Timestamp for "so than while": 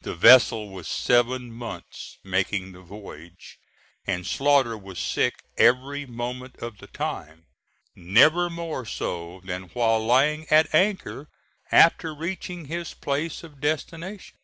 8.86-10.02